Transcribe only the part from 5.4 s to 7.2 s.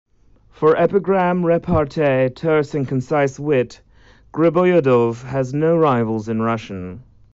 no rivals in Russian.